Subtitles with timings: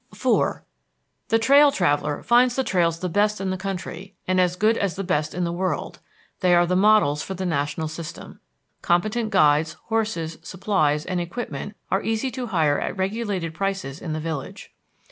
[0.11, 0.61] IV
[1.27, 4.95] The trail traveller finds the trails the best in the country, and as good as
[4.95, 5.99] the best in the world;
[6.39, 8.39] they are the models for the national system.
[8.81, 14.19] Competent guides, horses, supplies, and equipment are easy to hire at regulated prices in the
[14.19, 14.73] village.